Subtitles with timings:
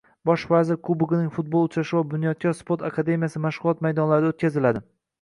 [0.27, 4.87] Bosh vazir kubogining futbol uchrashuvlari Bunyodkor futbol akademiyasi mashg'ulot maydonlarida o'tkaziladi